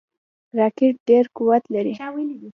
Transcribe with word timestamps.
راکټ 0.57 0.95
ډیر 1.07 1.25
قوت 1.37 1.63
لري 1.73 1.93